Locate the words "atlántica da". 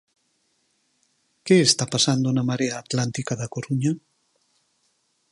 2.83-3.51